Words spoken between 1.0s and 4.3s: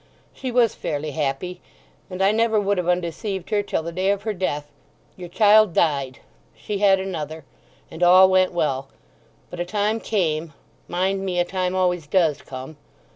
happy, and I never would have undeceived her till the day of